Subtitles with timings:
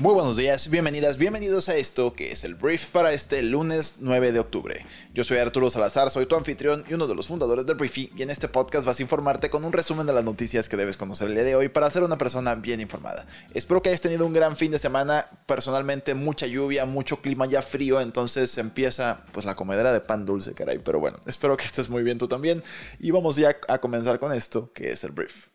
[0.00, 4.30] Muy buenos días, bienvenidas, bienvenidos a esto que es el brief para este lunes 9
[4.30, 4.86] de octubre.
[5.12, 8.22] Yo soy Arturo Salazar, soy tu anfitrión y uno de los fundadores del Briefy y
[8.22, 11.26] en este podcast vas a informarte con un resumen de las noticias que debes conocer
[11.26, 13.26] el día de hoy para ser una persona bien informada.
[13.54, 17.60] Espero que hayas tenido un gran fin de semana, personalmente mucha lluvia, mucho clima ya
[17.60, 21.88] frío, entonces empieza pues la comedera de pan dulce, caray, pero bueno, espero que estés
[21.88, 22.62] muy bien tú también
[23.00, 25.48] y vamos ya a comenzar con esto que es el brief.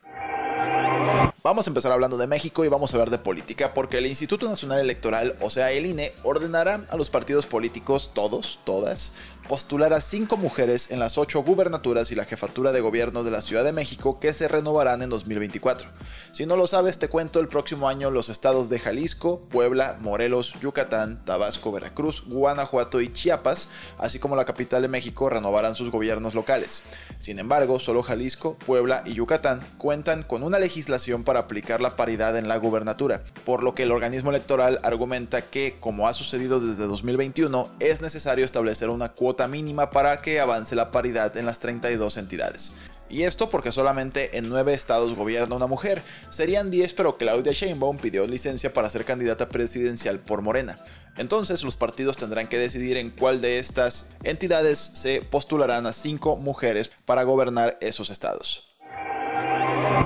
[1.46, 4.48] Vamos a empezar hablando de México y vamos a hablar de política porque el Instituto
[4.48, 9.12] Nacional Electoral, o sea el INE, ordenará a los partidos políticos, todos, todas,
[9.48, 13.42] postular a cinco mujeres en las ocho gubernaturas y la jefatura de gobierno de la
[13.42, 15.88] Ciudad de México que se renovarán en 2024.
[16.32, 20.56] Si no lo sabes, te cuento el próximo año los estados de Jalisco, Puebla, Morelos,
[20.60, 26.34] Yucatán, Tabasco, Veracruz, Guanajuato y Chiapas, así como la capital de México, renovarán sus gobiernos
[26.34, 26.82] locales.
[27.18, 32.36] Sin embargo, solo Jalisco, Puebla y Yucatán cuentan con una legislación para aplicar la paridad
[32.36, 36.86] en la gubernatura, por lo que el organismo electoral argumenta que, como ha sucedido desde
[36.86, 42.16] 2021, es necesario establecer una cuota mínima para que avance la paridad en las 32
[42.16, 42.72] entidades.
[43.10, 46.02] Y esto porque solamente en 9 estados gobierna una mujer.
[46.30, 50.76] Serían 10 pero Claudia Sheinbaum pidió licencia para ser candidata presidencial por Morena.
[51.16, 56.36] Entonces los partidos tendrán que decidir en cuál de estas entidades se postularán a 5
[56.36, 58.68] mujeres para gobernar esos estados.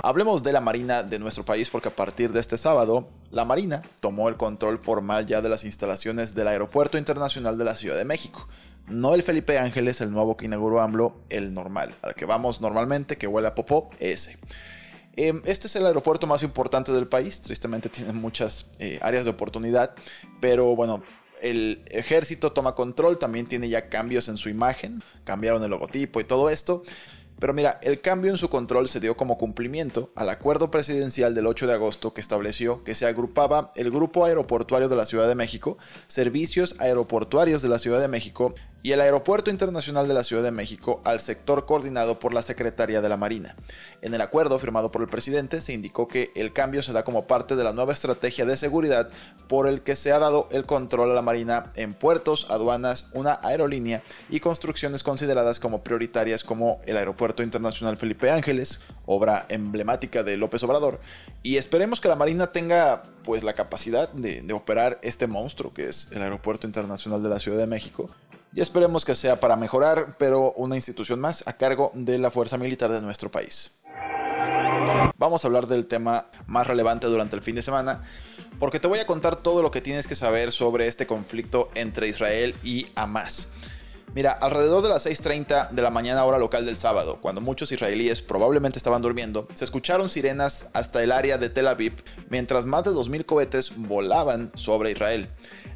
[0.03, 3.83] Hablemos de la Marina de nuestro país porque a partir de este sábado, la Marina
[4.01, 8.05] tomó el control formal ya de las instalaciones del Aeropuerto Internacional de la Ciudad de
[8.05, 8.49] México.
[8.91, 13.17] No el Felipe Ángeles, el nuevo que inauguró AMLO, el normal, al que vamos normalmente,
[13.17, 14.39] que huele a popó, ese.
[15.17, 19.31] Em, este es el aeropuerto más importante del país, tristemente tiene muchas eh, áreas de
[19.31, 19.95] oportunidad,
[20.41, 21.03] pero bueno,
[21.43, 26.25] el ejército toma control, también tiene ya cambios en su imagen, cambiaron el logotipo y
[26.25, 26.83] todo esto.
[27.39, 31.47] Pero mira, el cambio en su control se dio como cumplimiento al acuerdo presidencial del
[31.47, 35.37] 8 de agosto que estableció que se agrupaba el Grupo Aeroportuario de la Ciudad de
[35.37, 40.43] México, Servicios Aeroportuarios de la Ciudad de México y el Aeropuerto Internacional de la Ciudad
[40.43, 43.57] de México al sector coordinado por la Secretaría de la Marina.
[44.03, 47.27] En el acuerdo firmado por el presidente se indicó que el cambio se da como
[47.27, 49.09] parte de la nueva estrategia de seguridad
[49.49, 53.41] por el que se ha dado el control a la Marina en puertos, aduanas, una
[53.43, 60.37] aerolínea y construcciones consideradas como prioritarias como el Aeropuerto Internacional Felipe Ángeles, obra emblemática de
[60.37, 61.01] López Obrador,
[61.43, 65.89] y esperemos que la Marina tenga pues la capacidad de, de operar este monstruo que
[65.89, 68.09] es el Aeropuerto Internacional de la Ciudad de México
[68.59, 72.59] y esperemos que sea para mejorar, pero una institución más a cargo de la Fuerza
[72.59, 73.79] Militar de nuestro país.
[75.17, 78.03] Vamos a hablar del tema más relevante durante el fin de semana,
[78.59, 82.09] porque te voy a contar todo lo que tienes que saber sobre este conflicto entre
[82.09, 83.53] Israel y Hamas.
[84.13, 88.23] Mira, alrededor de las 6.30 de la mañana hora local del sábado, cuando muchos israelíes
[88.23, 92.91] probablemente estaban durmiendo, se escucharon sirenas hasta el área de Tel Aviv, mientras más de
[92.91, 95.29] 2.000 cohetes volaban sobre Israel.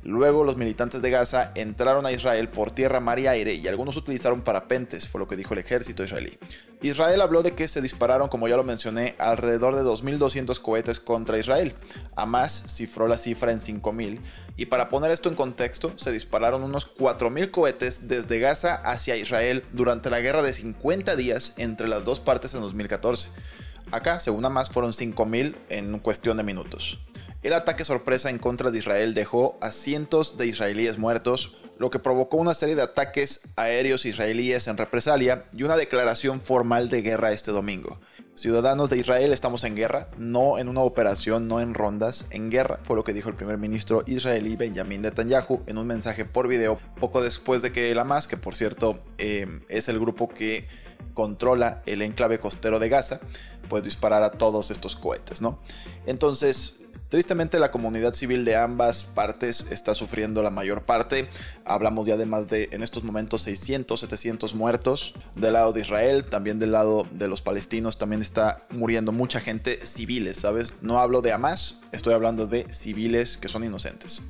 [0.05, 3.97] Luego los militantes de Gaza entraron a Israel por tierra, mar y aire y algunos
[3.97, 6.39] utilizaron parapentes, fue lo que dijo el ejército israelí.
[6.83, 11.39] Israel habló de que se dispararon, como ya lo mencioné, alrededor de 2.200 cohetes contra
[11.39, 11.75] Israel.
[12.17, 14.19] Hamas cifró la cifra en 5.000
[14.57, 19.65] y para poner esto en contexto, se dispararon unos 4.000 cohetes desde Gaza hacia Israel
[19.73, 23.29] durante la guerra de 50 días entre las dos partes en 2014.
[23.93, 26.99] Acá, según Hamas, fueron 5.000 en cuestión de minutos.
[27.43, 31.99] El ataque sorpresa en contra de Israel dejó a cientos de israelíes muertos, lo que
[31.99, 37.33] provocó una serie de ataques aéreos israelíes en represalia y una declaración formal de guerra
[37.33, 37.99] este domingo.
[38.37, 42.79] Ciudadanos de Israel estamos en guerra, no en una operación, no en rondas, en guerra,
[42.85, 46.79] fue lo que dijo el primer ministro israelí Benjamin Netanyahu en un mensaje por video
[47.01, 50.69] poco después de que el Hamas, que por cierto eh, es el grupo que
[51.13, 53.19] controla el enclave costero de Gaza,
[53.69, 55.59] pues disparara todos estos cohetes, ¿no?
[56.07, 56.82] Entonces,
[57.13, 61.29] Tristemente la comunidad civil de ambas partes está sufriendo la mayor parte.
[61.67, 66.25] Hablamos ya de más de en estos momentos 600, 700 muertos del lado de Israel,
[66.25, 70.73] también del lado de los palestinos también está muriendo mucha gente civiles, ¿sabes?
[70.81, 74.23] No hablo de Hamas, estoy hablando de civiles que son inocentes.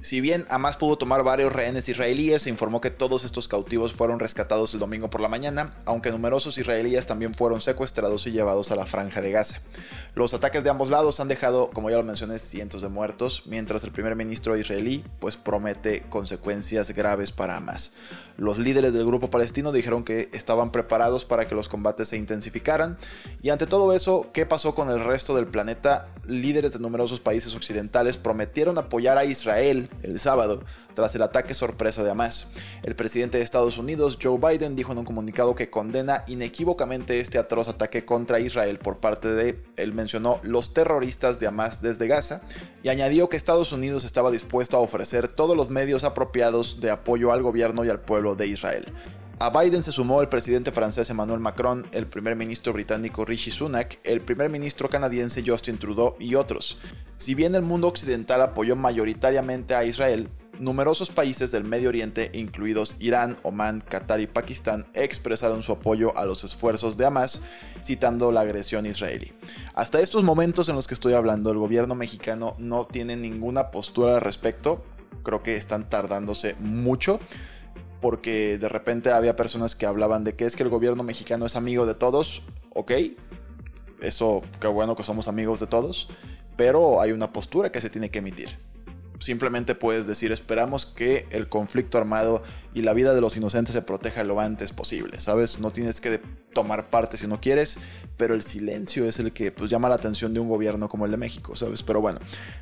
[0.00, 4.20] Si bien Hamas pudo tomar varios rehenes israelíes, se informó que todos estos cautivos fueron
[4.20, 8.76] rescatados el domingo por la mañana, aunque numerosos israelíes también fueron secuestrados y llevados a
[8.76, 9.60] la franja de Gaza.
[10.14, 13.84] Los ataques de ambos lados han dejado, como ya lo mencioné, cientos de muertos, mientras
[13.84, 17.92] el primer ministro israelí pues promete consecuencias graves para Hamas.
[18.36, 22.98] Los líderes del grupo palestino dijeron que estaban preparados para que los combates se intensificaran.
[23.42, 26.08] Y ante todo eso, ¿qué pasó con el resto del planeta?
[26.26, 30.62] Líderes de numerosos países occidentales prometieron apoyar a Israel el sábado
[30.94, 32.48] tras el ataque sorpresa de Hamas.
[32.82, 37.38] El presidente de Estados Unidos, Joe Biden, dijo en un comunicado que condena inequívocamente este
[37.38, 42.40] atroz ataque contra Israel por parte de, él mencionó, los terroristas de Hamas desde Gaza
[42.82, 47.32] y añadió que Estados Unidos estaba dispuesto a ofrecer todos los medios apropiados de apoyo
[47.32, 48.86] al gobierno y al pueblo de Israel.
[49.38, 54.00] A Biden se sumó el presidente francés Emmanuel Macron, el primer ministro británico Rishi Sunak,
[54.02, 56.78] el primer ministro canadiense Justin Trudeau y otros.
[57.18, 62.96] Si bien el mundo occidental apoyó mayoritariamente a Israel, numerosos países del Medio Oriente, incluidos
[62.98, 67.42] Irán, Omán, Qatar y Pakistán, expresaron su apoyo a los esfuerzos de Hamas,
[67.84, 69.34] citando la agresión israelí.
[69.74, 74.14] Hasta estos momentos en los que estoy hablando, el gobierno mexicano no tiene ninguna postura
[74.14, 74.82] al respecto.
[75.22, 77.20] Creo que están tardándose mucho
[78.00, 81.56] porque de repente había personas que hablaban de que es que el gobierno mexicano es
[81.56, 82.42] amigo de todos,
[82.74, 82.92] ok,
[84.00, 86.08] eso qué bueno que somos amigos de todos,
[86.56, 88.58] pero hay una postura que se tiene que emitir.
[89.18, 92.42] Simplemente puedes decir, esperamos que el conflicto armado
[92.74, 95.58] y la vida de los inocentes se proteja lo antes posible, ¿sabes?
[95.58, 96.20] No tienes que
[96.52, 97.78] tomar parte si no quieres,
[98.18, 101.10] pero el silencio es el que pues, llama la atención de un gobierno como el
[101.10, 101.82] de México, ¿sabes?
[101.82, 102.20] Pero bueno,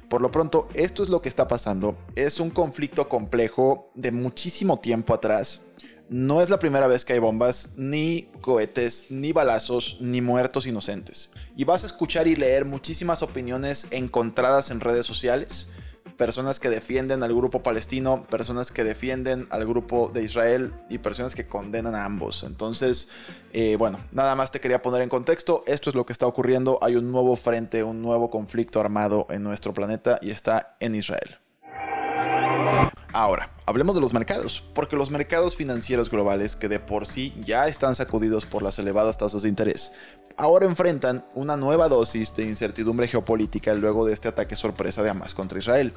[0.09, 1.97] por lo pronto, esto es lo que está pasando.
[2.15, 5.63] Es un conflicto complejo de muchísimo tiempo atrás.
[6.09, 11.31] No es la primera vez que hay bombas, ni cohetes, ni balazos, ni muertos inocentes.
[11.57, 15.71] Y vas a escuchar y leer muchísimas opiniones encontradas en redes sociales
[16.17, 21.35] personas que defienden al grupo palestino, personas que defienden al grupo de Israel y personas
[21.35, 22.45] que condenan a ambos.
[22.45, 23.09] Entonces,
[23.53, 26.79] eh, bueno, nada más te quería poner en contexto, esto es lo que está ocurriendo,
[26.83, 31.39] hay un nuevo frente, un nuevo conflicto armado en nuestro planeta y está en Israel.
[33.17, 37.69] Ahora, hablemos de los mercados, porque los mercados financieros globales, que de por sí ya
[37.69, 39.93] están sacudidos por las elevadas tasas de interés,
[40.37, 45.33] ahora enfrentan una nueva dosis de incertidumbre geopolítica luego de este ataque sorpresa de Hamas
[45.33, 45.93] contra Israel.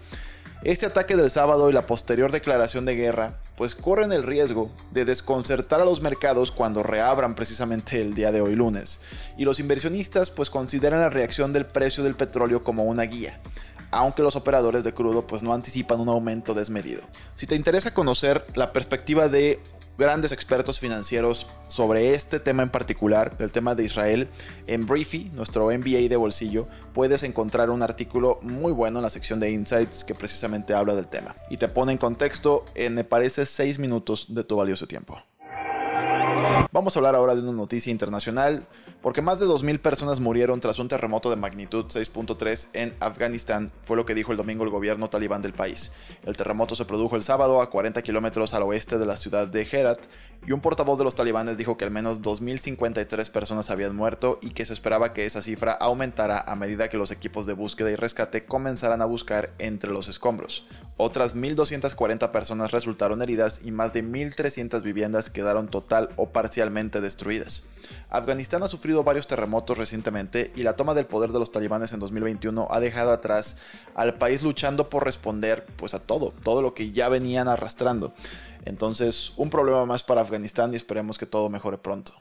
[0.61, 5.03] Este ataque del sábado y la posterior declaración de guerra, pues corren el riesgo de
[5.05, 8.99] desconcertar a los mercados cuando reabran precisamente el día de hoy lunes.
[9.39, 13.39] Y los inversionistas pues consideran la reacción del precio del petróleo como una guía
[13.91, 17.01] aunque los operadores de crudo pues no anticipan un aumento desmedido.
[17.35, 19.59] Si te interesa conocer la perspectiva de
[19.97, 24.27] grandes expertos financieros sobre este tema en particular, el tema de Israel,
[24.67, 29.39] en Briefy, nuestro MBA de bolsillo, puedes encontrar un artículo muy bueno en la sección
[29.39, 33.45] de Insights que precisamente habla del tema y te pone en contexto en, me parece,
[33.45, 35.21] 6 minutos de tu valioso tiempo.
[36.73, 38.67] Vamos a hablar ahora de una noticia internacional
[39.01, 43.95] porque más de 2.000 personas murieron tras un terremoto de magnitud 6.3 en Afganistán, fue
[43.95, 45.93] lo que dijo el domingo el gobierno talibán del país.
[46.25, 49.65] El terremoto se produjo el sábado a 40 kilómetros al oeste de la ciudad de
[49.71, 49.99] Herat,
[50.45, 54.51] y un portavoz de los talibanes dijo que al menos 2.053 personas habían muerto y
[54.51, 57.95] que se esperaba que esa cifra aumentara a medida que los equipos de búsqueda y
[57.95, 60.65] rescate comenzaran a buscar entre los escombros.
[60.95, 67.67] Otras 1.240 personas resultaron heridas y más de 1.300 viviendas quedaron total o parcialmente destruidas.
[68.09, 71.99] Afganistán ha sufrido varios terremotos recientemente y la toma del poder de los talibanes en
[71.99, 73.57] 2021 ha dejado atrás
[73.95, 78.13] al país luchando por responder pues a todo, todo lo que ya venían arrastrando.
[78.67, 82.13] Entonces, un problema más para Afganistán y esperemos que todo mejore pronto.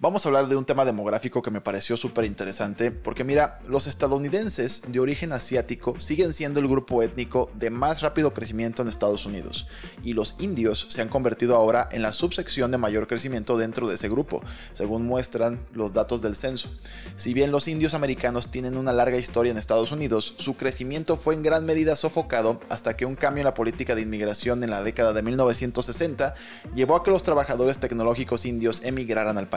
[0.00, 3.86] Vamos a hablar de un tema demográfico que me pareció súper interesante, porque mira, los
[3.86, 9.26] estadounidenses de origen asiático siguen siendo el grupo étnico de más rápido crecimiento en Estados
[9.26, 9.66] Unidos,
[10.02, 13.94] y los indios se han convertido ahora en la subsección de mayor crecimiento dentro de
[13.94, 14.42] ese grupo,
[14.72, 16.70] según muestran los datos del censo.
[17.16, 21.34] Si bien los indios americanos tienen una larga historia en Estados Unidos, su crecimiento fue
[21.34, 24.82] en gran medida sofocado hasta que un cambio en la política de inmigración en la
[24.82, 26.34] década de 1960
[26.74, 29.48] llevó a que los trabajadores tecnológicos indios emigraran al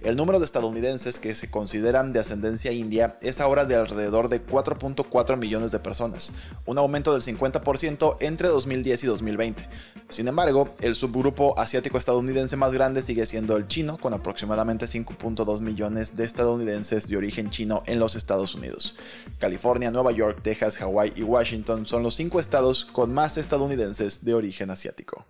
[0.00, 4.44] El número de estadounidenses que se consideran de ascendencia india es ahora de alrededor de
[4.44, 6.32] 4.4 millones de personas,
[6.66, 9.68] un aumento del 50% entre 2010 y 2020.
[10.08, 15.60] Sin embargo, el subgrupo asiático estadounidense más grande sigue siendo el chino, con aproximadamente 5.2
[15.60, 18.94] millones de estadounidenses de origen chino en los Estados Unidos.
[19.40, 24.34] California, Nueva York, Texas, Hawái y Washington son los cinco estados con más estadounidenses de
[24.34, 25.26] origen asiático.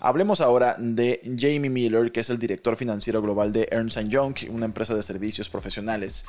[0.00, 4.66] Hablemos ahora de Jamie Miller, que es el director financiero global de Ernst Young, una
[4.66, 6.26] empresa de servicios profesionales,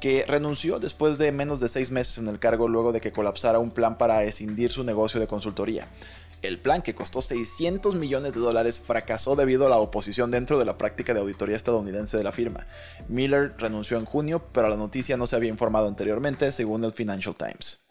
[0.00, 3.58] que renunció después de menos de seis meses en el cargo luego de que colapsara
[3.58, 5.88] un plan para escindir su negocio de consultoría.
[6.40, 10.64] El plan, que costó 600 millones de dólares, fracasó debido a la oposición dentro de
[10.64, 12.64] la práctica de auditoría estadounidense de la firma.
[13.08, 17.34] Miller renunció en junio, pero la noticia no se había informado anteriormente, según el Financial
[17.34, 17.87] Times.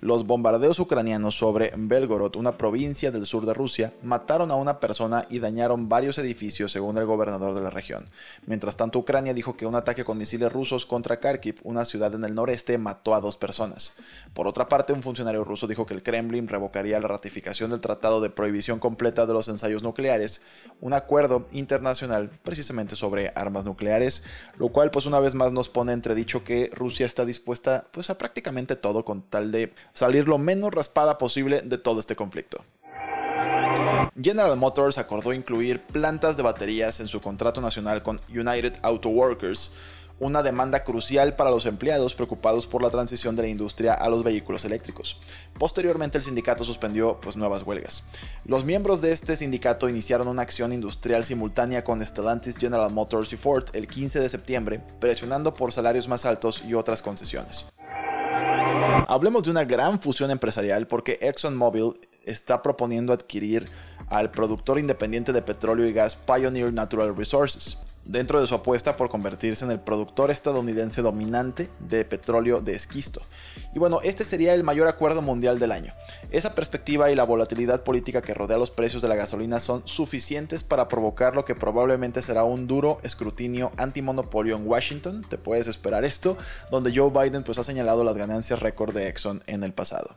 [0.00, 5.26] Los bombardeos ucranianos sobre Belgorod, una provincia del sur de Rusia, mataron a una persona
[5.28, 8.06] y dañaron varios edificios, según el gobernador de la región.
[8.46, 12.24] Mientras tanto, Ucrania dijo que un ataque con misiles rusos contra Kharkiv, una ciudad en
[12.24, 13.94] el noreste, mató a dos personas.
[14.32, 18.20] Por otra parte, un funcionario ruso dijo que el Kremlin revocaría la ratificación del Tratado
[18.20, 20.42] de Prohibición Completa de los Ensayos Nucleares,
[20.80, 24.22] un acuerdo internacional precisamente sobre armas nucleares,
[24.56, 28.18] lo cual pues una vez más nos pone entredicho que Rusia está dispuesta pues a
[28.18, 32.64] prácticamente todo con tal de salir lo menos raspada posible de todo este conflicto.
[34.20, 39.72] General Motors acordó incluir plantas de baterías en su contrato nacional con United Auto Workers,
[40.18, 44.22] una demanda crucial para los empleados preocupados por la transición de la industria a los
[44.22, 45.16] vehículos eléctricos.
[45.58, 48.04] Posteriormente el sindicato suspendió pues, nuevas huelgas.
[48.44, 53.38] Los miembros de este sindicato iniciaron una acción industrial simultánea con Stellantis, General Motors y
[53.38, 57.66] Ford el 15 de septiembre, presionando por salarios más altos y otras concesiones.
[59.10, 61.94] Hablemos de una gran fusión empresarial porque ExxonMobil
[62.26, 63.68] está proponiendo adquirir
[64.08, 69.08] al productor independiente de petróleo y gas Pioneer Natural Resources, dentro de su apuesta por
[69.08, 73.22] convertirse en el productor estadounidense dominante de petróleo de esquisto.
[73.74, 75.92] Y bueno, este sería el mayor acuerdo mundial del año.
[76.30, 80.64] Esa perspectiva y la volatilidad política que rodea los precios de la gasolina son suficientes
[80.64, 86.04] para provocar lo que probablemente será un duro escrutinio antimonopolio en Washington, te puedes esperar
[86.04, 86.36] esto,
[86.70, 90.16] donde Joe Biden pues ha señalado las ganancias récord de Exxon en el pasado.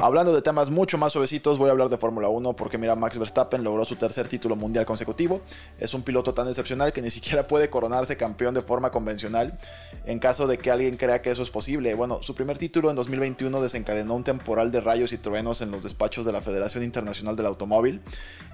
[0.00, 3.18] Hablando de temas mucho más suavecitos, voy a hablar de Fórmula 1 porque mira, Max
[3.18, 5.40] Verstappen logró su tercer título mundial consecutivo.
[5.78, 9.58] Es un piloto tan excepcional que ni siquiera puede coronarse campeón de forma convencional
[10.06, 11.94] en caso de que alguien crea que eso es posible.
[11.94, 15.82] Bueno, su primer título en 2021 desencadenó un temporal de rayos y truenos en los
[15.82, 18.00] despachos de la Federación Internacional del Automóvil.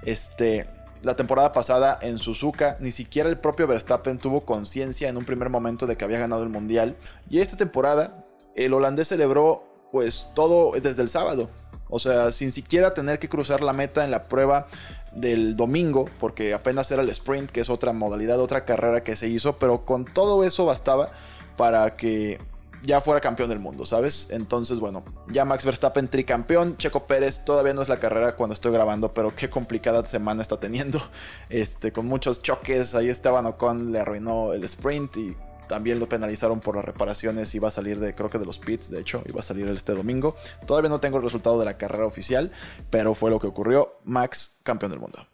[0.03, 0.67] Este,
[1.01, 5.49] la temporada pasada en Suzuka, ni siquiera el propio Verstappen tuvo conciencia en un primer
[5.49, 6.97] momento de que había ganado el mundial.
[7.29, 11.49] Y esta temporada, el holandés celebró pues todo desde el sábado.
[11.89, 14.67] O sea, sin siquiera tener que cruzar la meta en la prueba
[15.11, 19.27] del domingo, porque apenas era el sprint, que es otra modalidad, otra carrera que se
[19.27, 21.09] hizo, pero con todo eso bastaba
[21.57, 22.39] para que
[22.83, 24.27] ya fuera campeón del mundo, ¿sabes?
[24.29, 28.71] Entonces, bueno, ya Max Verstappen tricampeón, Checo Pérez todavía no es la carrera cuando estoy
[28.71, 31.01] grabando, pero qué complicada semana está teniendo,
[31.49, 35.35] este, con muchos choques, ahí Esteban Ocon le arruinó el sprint y
[35.69, 37.53] también lo penalizaron por las reparaciones.
[37.55, 39.93] Iba a salir de, creo que de los pits, de hecho, iba a salir este
[39.93, 40.35] domingo.
[40.65, 42.51] Todavía no tengo el resultado de la carrera oficial,
[42.89, 43.95] pero fue lo que ocurrió.
[44.03, 45.25] Max, campeón del mundo.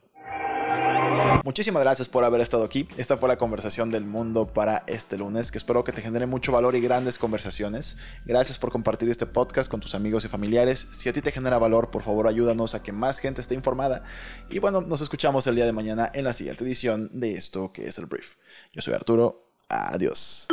[1.46, 2.88] Muchísimas gracias por haber estado aquí.
[2.98, 6.52] Esta fue la conversación del mundo para este lunes, que espero que te genere mucho
[6.52, 7.98] valor y grandes conversaciones.
[8.26, 10.88] Gracias por compartir este podcast con tus amigos y familiares.
[10.92, 14.04] Si a ti te genera valor, por favor ayúdanos a que más gente esté informada.
[14.50, 17.88] Y bueno, nos escuchamos el día de mañana en la siguiente edición de esto que
[17.88, 18.36] es el brief.
[18.74, 20.48] Yo soy Arturo Adiós.